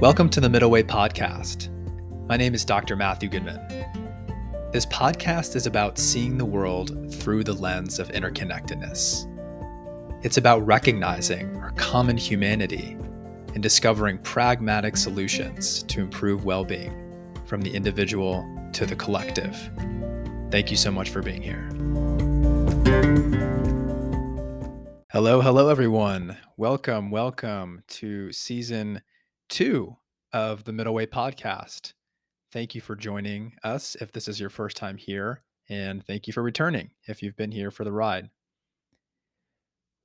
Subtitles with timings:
[0.00, 1.68] Welcome to the Middle Way Podcast.
[2.26, 2.96] My name is Dr.
[2.96, 3.60] Matthew Goodman.
[4.72, 9.26] This podcast is about seeing the world through the lens of interconnectedness.
[10.24, 12.96] It's about recognizing our common humanity
[13.52, 16.94] and discovering pragmatic solutions to improve well being
[17.44, 19.54] from the individual to the collective.
[20.50, 21.68] Thank you so much for being here.
[25.12, 26.38] Hello, hello, everyone.
[26.56, 29.02] Welcome, welcome to season
[29.50, 29.96] two
[30.32, 31.92] of the Middle Way podcast.
[32.52, 36.32] Thank you for joining us if this is your first time here, and thank you
[36.32, 38.30] for returning if you've been here for the ride.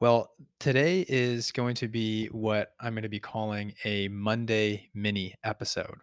[0.00, 5.34] Well, today is going to be what I'm going to be calling a Monday mini
[5.44, 5.98] episode.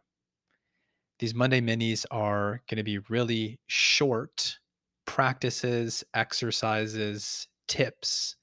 [1.20, 4.60] These Monday minis are going to be really short
[5.06, 8.36] practices, exercises, tips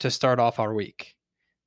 [0.00, 1.15] to start off our week.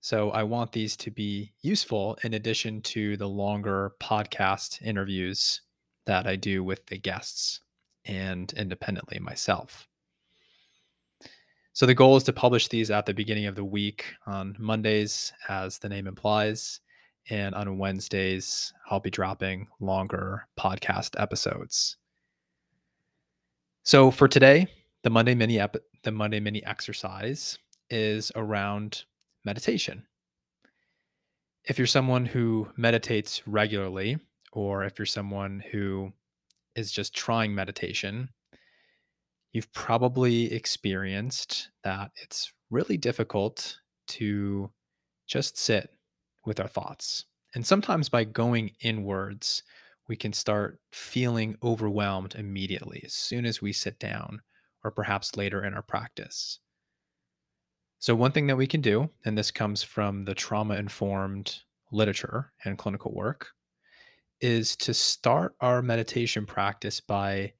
[0.10, 5.62] So I want these to be useful in addition to the longer podcast interviews
[6.08, 7.60] that I do with the guests
[8.06, 9.88] and independently myself.
[11.74, 15.32] So the goal is to publish these at the beginning of the week on Mondays,
[15.48, 16.80] as the name implies.
[17.30, 21.98] And on Wednesdays, I'll be dropping longer podcast episodes.
[23.84, 24.66] So for today,
[25.04, 27.60] the Monday mini ep- the Monday mini exercise
[27.92, 29.04] is around
[29.46, 30.06] meditation.
[31.66, 34.18] If you're someone who meditates regularly,
[34.52, 36.12] or if you're someone who
[36.76, 38.30] is just trying meditation,
[39.52, 44.72] you've probably experienced that it's really difficult to
[45.28, 45.90] just sit
[46.46, 47.26] with our thoughts.
[47.56, 49.64] And sometimes by going inwards,
[50.08, 54.42] we can start feeling overwhelmed immediately as soon as we sit down,
[54.84, 56.60] or perhaps later in our practice.
[58.02, 61.60] So, one thing that we can do, and this comes from the trauma informed
[61.92, 63.50] literature and clinical work,
[64.40, 67.52] is to start our meditation practice by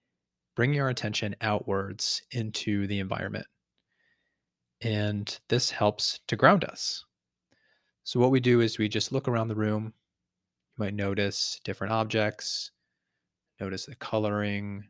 [0.56, 3.48] bringing our attention outwards into the environment.
[4.80, 7.04] And this helps to ground us.
[8.06, 9.94] So, what we do is we just look around the room.
[10.78, 12.72] You might notice different objects,
[13.60, 14.86] notice the coloring,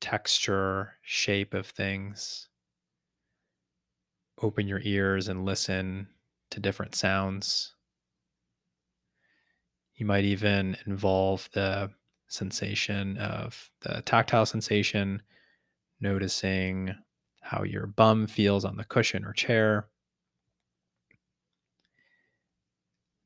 [0.00, 2.49] texture, shape of things
[4.42, 6.08] open your ears and listen
[6.50, 7.74] to different sounds.
[9.96, 11.90] You might even involve the
[12.28, 15.22] sensation of the tactile sensation,
[16.00, 16.94] noticing
[17.42, 19.88] how your bum feels on the cushion or chair.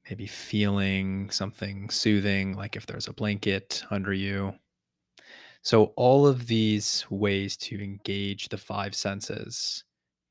[0.08, 4.54] Maybe feeling something soothing, like if there's a blanket under you.
[5.62, 9.84] So, all of these ways to engage the five senses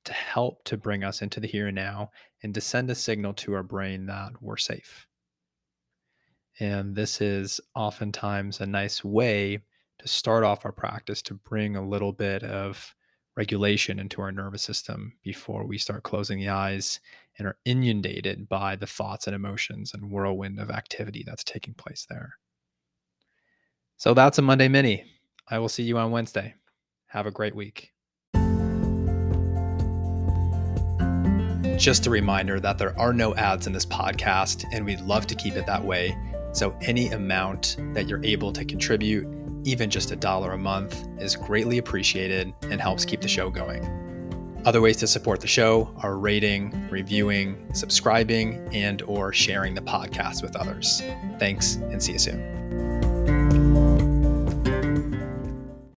[0.06, 3.34] to help to bring us into the here and now and to send a signal
[3.34, 5.08] to our brain that we're safe.
[6.60, 9.60] And this is oftentimes a nice way
[10.00, 12.94] to start off our practice to bring a little bit of
[13.36, 17.00] regulation into our nervous system before we start closing the eyes
[17.38, 22.06] and are inundated by the thoughts and emotions and whirlwind of activity that's taking place
[22.10, 22.34] there.
[23.98, 25.06] So that's a Monday mini.
[25.48, 26.54] I will see you on Wednesday.
[27.08, 27.93] Have a great week.
[31.78, 35.36] Just a reminder that there are no ads in this podcast, and we'd love to
[35.36, 36.18] keep it that way.
[36.52, 39.28] So, any amount that you're able to contribute,
[39.64, 43.84] even just a dollar a month, is greatly appreciated and helps keep the show going.
[44.66, 50.42] Other ways to support the show are rating, reviewing, subscribing, and or sharing the podcast
[50.42, 51.02] with others.
[51.38, 53.03] Thanks and see you soon.